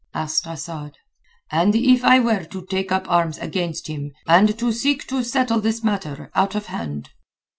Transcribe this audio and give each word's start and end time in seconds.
asked 0.15 0.47
Asad. 0.47 0.97
"And 1.51 1.75
if 1.75 2.03
I 2.03 2.19
were 2.19 2.43
to 2.45 2.65
take 2.65 2.91
up 2.91 3.07
arms 3.07 3.37
against 3.37 3.85
him, 3.85 4.13
and 4.27 4.57
to 4.57 4.71
seek 4.71 5.05
to 5.09 5.23
settle 5.23 5.61
this 5.61 5.83
matter 5.83 6.31
out 6.33 6.55
of 6.55 6.65
hand?" 6.65 7.11